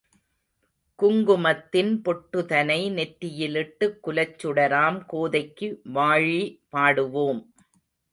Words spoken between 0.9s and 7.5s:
குங்குமத்தின் பொட்டுதனை நெற்றியிலிட்டு குலச் சுடராம் கோதைக்கு வாழி பாடுவோம்.